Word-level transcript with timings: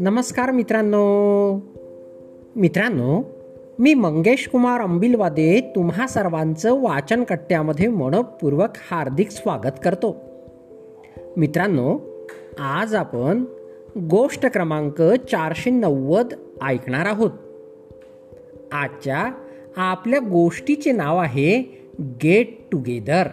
नमस्कार 0.00 0.50
मित्रांनो. 0.50 1.54
मित्रांनो 2.56 3.22
मी 3.78 3.94
मंगेश 3.94 4.48
कुमार 4.48 4.80
अंबिलवादे 4.80 5.72
तुम्हा 5.76 6.06
सर्वांचं 6.06 6.82
वाचन 6.82 7.24
कट्ट्यामध्ये 7.24 7.88
मनपूर्वक 7.88 8.68
हार्दिक 8.90 9.30
स्वागत 9.30 9.80
करतो. 9.84 10.16
मित्रांनो 11.36 11.98
आज 12.58 12.94
आपण 12.94 13.44
गोष्ट 13.96 14.46
क्रमांक 14.46 15.02
चारशे 15.02 15.70
नव्वद 15.70 16.34
ऐकणार 16.62 17.06
आहोत. 17.06 17.30
आजच्या 18.72 19.32
आपल्या 19.76 20.18
गोष्टीचे 20.18 20.92
नाव 20.92 21.18
आहे 21.18 21.82
गेट 22.00 22.58
टुगेदर 22.72 23.24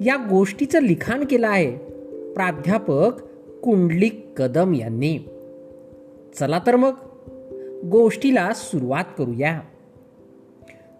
या 0.00 0.16
गोष्टीचं 0.16 0.82
लिखाण 0.82 1.24
केलं 1.24 1.48
आहे. 1.48 1.76
प्राध्यापक 2.32 3.12
कुंडलिक 3.62 4.32
कदम 4.36 4.74
यांनी. 4.74 5.18
चला 6.38 6.60
तर 6.66 6.76
मग 6.76 6.92
गोष्टीला 7.84 8.50
सुरुवात 8.54 9.04
करूया. 9.18 9.60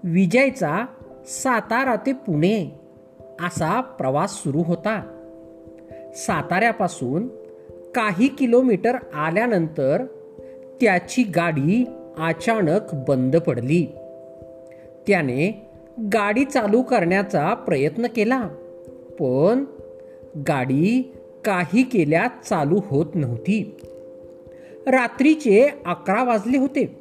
विजयचा 0.04 0.86
सातारा 1.26 1.96
ते 1.96 2.12
पुणे 2.12 2.80
असा 3.40 3.80
प्रवास 3.80 4.34
सुरू 4.34 4.62
होता. 4.66 5.23
साताऱ्यापासून 6.14 7.28
काही 7.95 8.28
किलोमीटर 8.28 8.96
आल्यानंतर 9.14 10.04
त्याची 10.80 11.23
गाडी 11.23 11.84
अचानक 12.18 12.80
बंद 13.09 13.37
पडली. 13.37 13.87
त्याने 15.06 15.66
गाडी 16.01 16.45
चालू 16.45 16.82
करण्याचा 16.82 17.54
प्रयत्न 17.54 18.06
केला. 18.06 18.48
पण 19.20 19.65
गाडी 20.48 21.12
काही 21.45 21.83
केल्या 21.83 22.29
चालू 22.45 22.80
होत 22.87 23.07
नव्हती. 23.15 23.77
रात्रीचे 24.87 25.68
अकरा 25.87 26.24
वाजले 26.24 26.59
होते. 26.59 27.01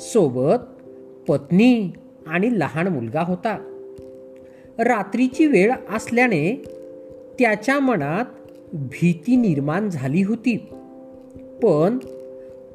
सोबत 0.00 0.82
पत्नी 1.28 1.90
आणि 2.26 2.58
लहान 2.58 2.88
मुलगा 2.88 3.20
होता. 3.20 3.58
रात्रीची 4.78 5.46
वेळ 5.46 5.72
असल्याने 5.94 6.64
त्याच्या 7.38 7.80
मनात 7.80 8.24
भीती 8.72 9.36
निर्माण 9.36 9.88
झाली 9.88 10.22
होती. 10.22 10.56
पण 11.62 11.98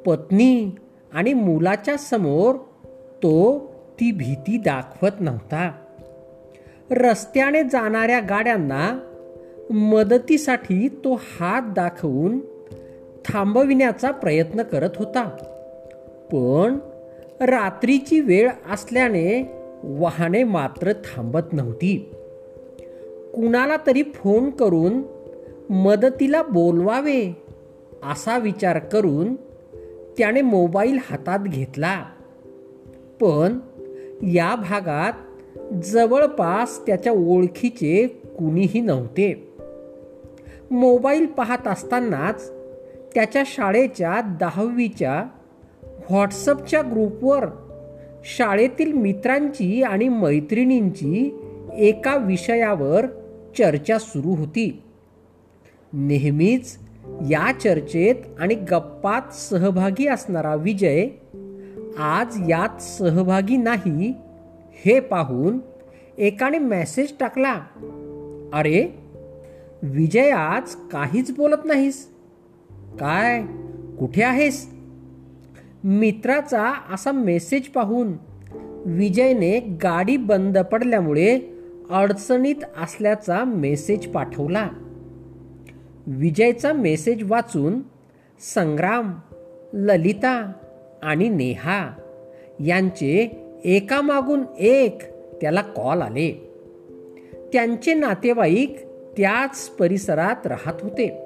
पत्नी 0.05 0.69
आणि 1.13 1.33
मुलाच्या 1.33 1.97
समोर 1.97 2.55
तो 3.23 3.59
ती 3.99 4.11
भीती 4.11 4.57
दाखवत 4.57 5.11
नव्हता. 5.19 5.71
रस्त्याने 6.91 7.63
जाणाऱ्या 7.63 8.19
गाड्यांना 8.19 8.99
मदतीसाठी 9.69 10.87
तो 10.87 11.13
हात 11.13 11.61
दाखवून 11.61 12.39
थांबविण्याचा 13.25 14.11
प्रयत्न 14.11 14.63
करत 14.63 14.89
होता. 14.95 15.23
पण 16.31 16.77
रात्रीची 17.41 18.19
वेळ 18.19 18.49
असल्याने 18.71 19.51
वाहने 19.83 20.43
मात्र 20.43 20.93
थांबत 20.93 21.53
नव्हती. 21.53 22.09
कुणाला 23.35 23.77
तरी 23.87 24.03
फोन 24.03 24.49
करून 24.49 25.03
मदतीला 25.69 26.43
बोलवावे 26.43 27.37
असा 28.11 28.37
विचार 28.37 28.79
करून 28.79 29.35
त्याने 30.17 30.41
मोबाईल 30.41 30.97
हातात 31.09 31.39
घेतला. 31.39 32.03
पण 33.21 33.59
या 34.23 34.55
भागात 34.55 35.13
जवळपास 35.73 36.85
त्याच्या 36.87 37.13
ओळखीचे 37.13 38.07
कुणीही 38.07 38.81
नव्हते. 38.81 39.53
मोबाईल 40.71 41.25
पाहत 41.25 41.67
असतानाच 41.67 42.51
त्याच्या 43.15 43.43
शाळेच्या 43.45 44.21
दहावीच्या 44.39 45.25
व्हॉट्सअपच्या 45.83 46.81
ग्रुपवर 46.81 47.45
शाळेतील 48.37 48.93
मित्रांची 48.93 49.83
आणि 49.83 50.09
मैत्रिणींची 50.09 51.39
एका 51.73 52.17
विषयावर 52.17 53.05
चर्चा 53.57 53.97
सुरू 53.99 54.35
होती. 54.35 54.83
नेहमीच 55.93 56.77
या 57.05 57.51
चर्चेत 57.63 58.15
आणि 58.39 58.55
गप्पात 58.55 59.33
सहभागी 59.33 60.07
असणारा 60.07 60.55
विजय 60.55 61.07
आज 61.99 62.37
यात 62.49 62.81
सहभागी 62.81 63.57
नाही 63.57 64.13
हे 64.75 64.99
पाहून 64.99 65.59
एकाने 66.17 66.57
मेसेज 66.57 67.13
टाकला 67.19 67.53
अरे 68.53 68.99
विजय 69.83 70.29
आज 70.29 70.75
काहीच 70.91 71.37
बोलत 71.37 71.65
नाहीस. 71.65 72.09
काय? 72.99 73.43
कुठे 73.99 74.23
आहेस? 74.23 74.69
मित्राचा 75.83 76.73
असा 76.93 77.11
मेसेज 77.11 77.67
पाहून 77.67 78.13
विजयने 78.85 79.59
गाडी 79.59 80.17
बंद 80.17 80.57
पडल्यामुळे 80.57 81.39
अडचणीत 81.89 82.63
असल्याचा 82.77 83.43
मेसेज 83.43 84.07
पाठवला. 84.07 84.69
विजयचा 86.07 86.73
मेसेज 86.73 87.31
वाचून 87.31 87.79
संग्राम 88.39 89.13
ललिता 89.73 90.51
आणि 91.03 91.29
नेहा 91.29 91.89
यांचे 92.59 93.44
एकामागून 93.65 94.43
एक 94.59 95.01
त्याला 95.41 95.61
कॉल 95.61 96.01
आले. 96.01 96.51
त्यांचे 97.53 97.93
नातेवाईक 97.93 98.79
त्याच 99.17 99.69
परिसरात 99.69 100.47
राहत 100.47 100.73
होते. 100.81 101.21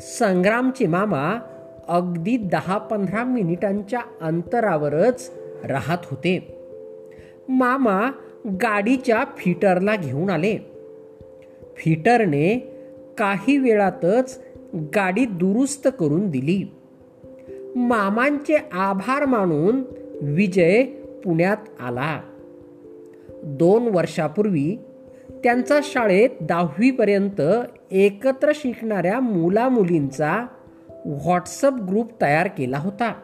संग्रामचे 0.00 0.86
मामा 0.86 1.38
अगदी 1.88 2.36
दहा 2.36 2.78
पंधरा 2.78 3.24
मिनिटांच्या 3.24 4.00
अंतरावरच 4.20 5.30
राहत 5.64 5.98
होते. 6.04 6.58
मामा 7.48 8.10
गाडीच्या 8.46 9.24
फिटरला 9.36 9.96
घेऊन 9.96 10.30
आले. 10.30 10.58
फिटरने 11.76 12.58
काही 13.18 13.58
वेळातच 13.58 14.42
गाडी 14.74 15.24
दुरुस्त 15.24 15.88
करून 15.98 16.30
दिली. 16.30 16.70
मामांचे 17.76 18.56
आभार 18.72 19.24
मानून 19.24 19.82
विजय 20.22 20.84
पुण्यात 21.24 21.56
आला. 21.80 22.20
दोन 23.44 23.88
वर्षापूर्वी 23.88 24.76
त्यांचा 25.30 25.80
शाळेत 25.82 26.30
दहावीपर्यंत 26.40 27.40
एकत्र 27.90 28.52
शिकणाऱ्या 28.54 29.20
मुला 29.20 29.68
मुलींचा 29.68 30.46
व्हॉट्सअप 31.04 31.72
ग्रुप 31.72 32.22
तयार 32.22 32.46
केला 32.46 32.78
होता. 32.78 33.14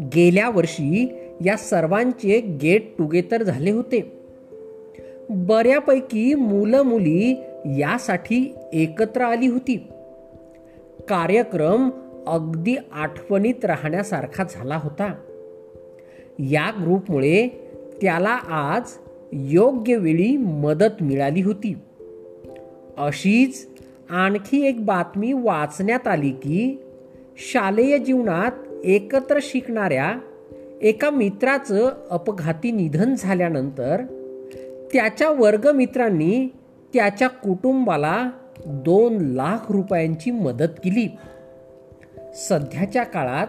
गेल्या 0.00 0.50
वर्षी 0.50 1.18
या 1.44 1.56
सर्वांचे 1.56 2.40
गेट 2.40 2.98
टुगेदर 2.98 3.42
झाले 3.42 3.70
होते. 3.70 4.20
बऱ्यापैकी 5.30 6.34
मुलं 6.34 6.82
मुली 6.82 7.44
यासाठी 7.64 8.54
एकत्र 8.72 9.22
आली 9.22 9.46
होती. 9.46 9.76
कार्यक्रम 11.08 11.90
अगदी 12.26 12.76
आठवणीत 12.92 13.64
राहण्यासारखा 13.64 14.44
झाला 14.50 14.76
होता. 14.76 15.14
या 16.38 16.70
ग्रुपमुळे 16.70 17.48
त्याला 18.02 18.38
आज 18.50 18.82
योग्य 19.32 19.96
वेळी 19.96 20.36
मदत 20.36 21.02
मिळाली 21.02 21.42
होती. 21.42 21.76
अशीच 22.98 23.68
आणखी 24.10 24.66
एक 24.66 24.84
बातमी 24.84 25.32
वाचण्यात 25.32 26.06
आली 26.06 26.30
की 26.30 26.82
शालेय 27.36 27.98
जीवनात 27.98 28.52
एकत्र 28.84 29.38
शिकणाऱ्या 29.42 30.14
एका 30.82 31.10
मित्राचं 31.10 31.90
अपघाती 32.10 32.70
निधन 32.70 33.14
झाल्यानंतर 33.18 34.02
त्याच्या 34.92 35.30
वर्गमित्रांनी 35.30 36.48
त्याच्या 36.94 37.28
कुटुंबाला 37.28 38.30
दोन 38.66 39.16
लाख 39.16 39.72
रुपयांची 39.72 40.30
मदत 40.30 40.72
केली. 40.84 41.08
सध्याच्या 42.34 43.04
काळात 43.04 43.46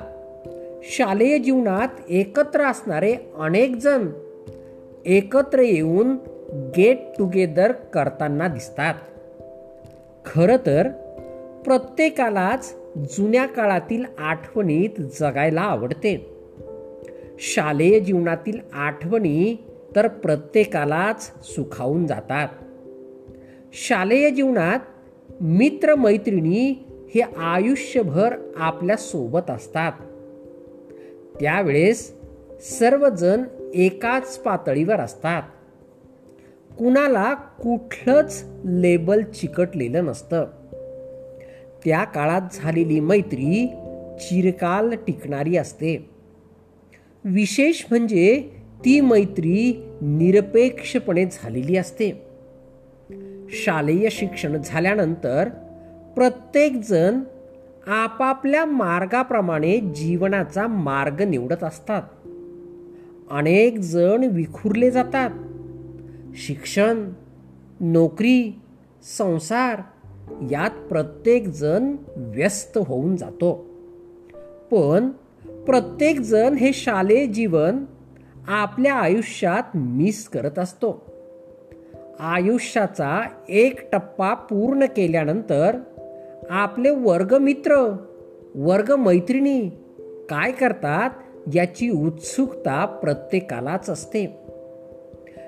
शालेय 0.83 1.37
जीवनात 1.37 1.87
एकत्र 2.09 2.63
असणारे 2.63 3.15
अनेक 3.37 3.75
जण 3.75 4.07
एकत्र 5.05 5.59
येऊन 5.59 6.17
गेट 6.77 6.97
टुगेदर 7.17 7.71
करताना 7.71 8.47
दिसतात. 8.47 8.93
खरं 10.25 10.55
तर 10.65 10.87
प्रत्येकालाच 11.65 12.75
जुन्या 12.97 13.45
काळातील 13.45 14.05
आठवणीत 14.17 15.01
जगायला 15.19 15.61
आवडते. 15.61 16.37
शालेय 17.39 17.99
जीवनातील 17.99 18.59
आठवणी 18.73 19.63
तर 19.95 20.07
प्रत्येकालाच 20.07 21.45
सुखावून 21.45 22.07
जातात. 22.07 22.47
शालेय 23.73 24.29
जीवनात 24.29 24.79
मित्रमैत्रिणी 25.41 26.83
हे 27.15 27.21
आयुष्यभर 27.21 28.35
आपल्यासोबत 28.55 29.51
असतात. 29.51 29.91
त्यावेळेस 31.39 32.13
सर्वजण 32.61 33.43
एकाच 33.73 34.37
पातळीवर 34.37 34.99
असतात. 34.99 35.43
कुणाला 36.77 37.33
कुठलंच 37.33 38.43
लेबल 38.65 39.23
चिकटलेलं 39.23 40.05
नसतं. 40.05 40.45
त्या 41.85 42.03
काळात 42.03 42.41
झालेली 42.53 42.99
मैत्री 42.99 43.67
चिरकाल 44.19 44.93
टिकणारी 44.93 45.57
असते. 45.57 46.09
विशेष 47.23 47.85
म्हणजे 47.89 48.49
ती 48.85 49.01
मैत्री 49.01 49.85
निरपेक्षपणे 50.01 51.25
झालेली 51.25 51.77
असते. 51.77 52.27
शालेय 53.49 54.09
शिक्षण 54.09 54.61
झाल्यानंतर 54.65 55.49
प्रत्येकजण 56.15 57.19
आपापल्या 57.87 58.65
मार्गाप्रमाणे 58.65 59.79
जीवनाचा 59.79 60.67
मार्ग 60.67 61.21
निवडत 61.21 61.63
असतात. 61.63 62.01
अनेक 63.31 63.79
जण 63.79 64.29
विखुरले 64.31 64.91
जातात. 64.91 65.29
शिक्षण 66.35 67.09
नोकरी 67.79 68.59
संसार 69.17 69.81
यात 70.51 70.69
प्रत्येकजण 70.69 71.95
व्यस्त 72.15 72.77
होऊन 72.87 73.15
जातो. 73.15 73.65
पण 74.71 75.09
प्रत्येकजण 75.65 76.53
हे 76.53 76.73
शालेय 76.73 77.25
जीवन 77.25 77.85
आपल्या 78.47 78.93
आयुष्यात 78.93 79.77
मिस 79.77 80.27
करत 80.27 80.59
असतो. 80.59 81.05
आयुष्याचा 82.19 83.21
एक 83.49 83.91
टप्पा 83.91 84.33
पूर्ण 84.33 84.85
केल्यानंतर 84.85 85.77
आपले 86.49 86.89
वर्गमित्र 86.89 87.95
वर्गमैत्रिणी 88.55 89.69
काय 90.29 90.51
करतात 90.51 91.09
याची 91.55 91.89
उत्सुकता 91.89 92.85
प्रत्येकालाच 92.85 93.89
असते. 93.89 94.37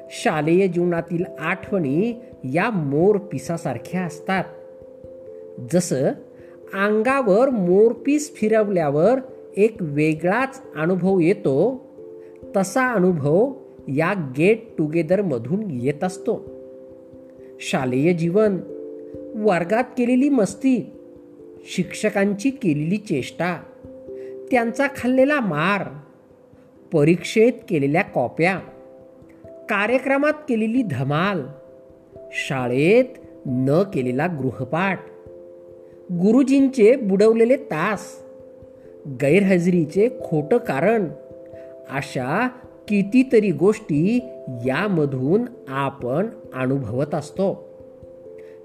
शालेय 0.09 0.67
जीवनातील 0.67 1.23
आठवणी 1.39 2.13
या 2.43 2.69
मोर 2.69 3.17
पिसासारख्या 3.17 4.01
असतात. 4.01 4.43
जसं 5.71 6.07
अंगावर 6.73 7.49
मोरपीस 7.49 8.35
फिरवल्यावर 8.35 9.19
एक 9.57 9.75
वेगळाच 9.81 10.61
अनुभव 10.75 11.19
येतो 11.19 11.85
तसा 12.55 12.91
अनुभव 12.91 13.53
या 13.87 14.13
गेट 14.37 14.77
टुगेदरमधून 14.77 15.59
येत 15.71 16.03
असतो. 16.03 16.45
शालेय 17.59 18.13
जीवन 18.13 18.57
वर्गात 19.39 19.83
केलेली 19.97 20.29
मस्ती 20.29 20.91
शिक्षकांची 21.75 22.49
केलेली 22.49 22.97
चेष्टा 22.97 23.61
त्यांचा 24.51 24.87
खाल्लेला 24.95 25.39
मार 25.39 25.87
परीक्षेत 26.93 27.53
केलेल्या 27.69 28.01
कॉप्या 28.01 28.59
कार्यक्रमात 29.45 30.33
केलेली 30.33 30.81
धमाल 30.81 31.41
शाळेत 32.31 33.05
न 33.45 33.83
केलेला 33.93 34.27
गृहपाठ 34.27 34.99
गुरुजींचे 36.11 36.95
बुडवलेले 36.95 37.55
तास 37.55 37.99
गैरहजेरीचे 39.21 40.09
खोटं 40.25 40.57
कारण 40.57 41.05
अशा 41.89 42.47
कितीतरी 42.87 43.51
गोष्टी 43.51 44.19
यामधून 44.65 45.45
आपण 45.67 46.27
अनुभवत 46.53 47.15
असतो. 47.15 47.68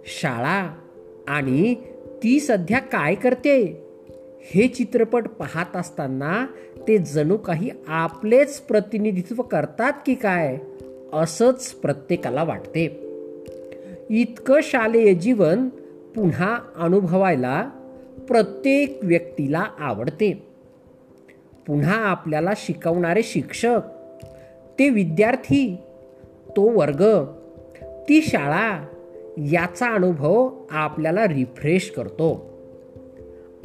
शाळा 0.06 0.74
आणि 1.28 1.74
ती 2.22 2.40
सध्या 2.40 2.78
काय 2.78 3.14
करते? 3.14 3.84
हे 4.42 4.68
चित्रपट 4.68 5.28
पाहत 5.28 5.76
असताना 5.76 6.46
ते 6.88 6.98
जणू 6.98 7.36
काही 7.36 7.70
आपलेच 7.88 8.60
प्रतिनिधित्व 8.60 9.42
करतात 9.42 9.92
की 10.06 10.14
काय? 10.14 10.58
असंच 11.12 11.70
प्रत्येकाला 11.70 12.42
वाटते. 12.44 13.00
इतकं 14.10 14.60
शालेय 14.62 15.14
जीवन 15.14 15.68
पुन्हा 16.14 16.58
अनुभवायला 16.76 17.70
प्रत्येक 18.28 18.98
व्यक्तीला 19.02 19.64
आवडते. 19.78 20.46
पुन्हा 21.66 21.96
आपल्याला 21.96 22.50
शिकवणारे 22.56 23.22
शिक्षक 23.22 23.80
ते 24.78 24.88
विद्यार्थी 24.88 25.76
तो 26.56 26.62
वर्ग 26.62 27.24
ती 28.08 28.22
शाळा 28.22 28.86
याचा 29.36 29.94
अनुभव 29.94 30.50
आपल्याला 30.70 31.24
रिफ्रेश 31.24 31.92
करतो. 31.96 32.50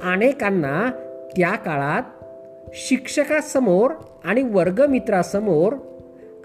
अनेकांना 0.01 0.91
त्या 1.37 1.51
काळात 1.51 2.03
शिक्षकासमोर 2.73 3.91
आणि 4.23 4.43
वर्गमित्रासमोर 4.43 5.73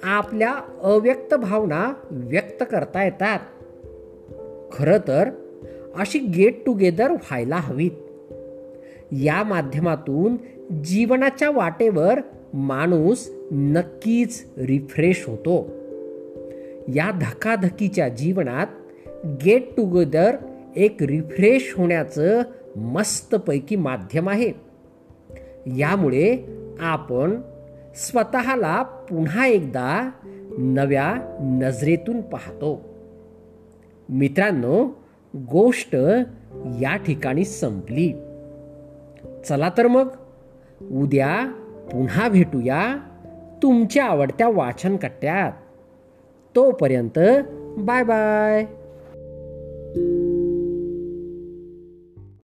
आपल्या 0.03 0.55
अव्यक्त 0.83 1.35
भावना 1.35 1.93
व्यक्त 2.11 2.65
करता 2.71 3.05
येतात. 3.05 3.39
खरं 4.73 4.99
तर 5.09 5.31
अशी 5.97 6.19
गेट 6.19 6.67
टुगेदर 6.67 7.11
व्हायला 7.11 7.57
हवीत. 7.57 7.91
या 9.13 9.43
माध्यमातून 9.43 10.37
जीवनाच्या 10.85 11.51
वाटेवर 11.51 12.21
माणूस 12.55 13.31
नक्कीच 13.53 14.45
रिफ्रेश 14.59 15.25
होतो. 15.27 15.71
या 16.89 17.11
धकाधकीच्या 17.11 18.09
जीवनात 18.09 18.67
गेट 19.25 19.77
टुगेदर 19.77 20.37
एक 20.77 21.03
रिफ्रेश 21.03 21.75
होण्याचं 21.77 22.43
मस्तपैकी 22.77 23.77
माध्यम 23.77 24.29
आहे. 24.29 24.53
यामुळे 25.67 26.37
आपण 26.81 27.41
स्वतःला 27.95 28.83
पुन्हा 28.83 29.47
एकदा 29.47 30.11
नव्या 30.59 31.15
नजरेतून 31.41 32.21
पाहतो. 32.21 32.83
मित्रांनो 34.09 34.89
गोष्ट 35.37 35.97
या 36.81 36.97
ठिकाणी 36.97 37.45
संपली. 37.45 38.13
चला 39.49 39.71
तर 39.79 39.87
मग 39.87 40.09
उद्या 40.91 41.53
पुन्हा 41.93 42.29
भेटूया 42.29 42.97
तुमच्या 43.63 44.05
आवडत्या 44.05 44.49
वाचन 44.49 44.97
कट्ट्यात 44.97 45.53
तोपर्यंत 46.57 47.19
बाय 47.79 48.05
बाय. 48.05 48.67
Thank 49.95 50.07
you. 50.07 50.24